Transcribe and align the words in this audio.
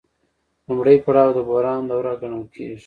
لومړی 0.67 0.97
پړاو 1.05 1.31
د 1.35 1.39
بحران 1.47 1.81
دوره 1.91 2.11
ګڼل 2.21 2.43
کېږي 2.53 2.77